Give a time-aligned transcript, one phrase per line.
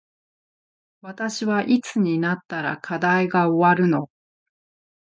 [1.03, 4.09] 私はいつになったら課題が終わるの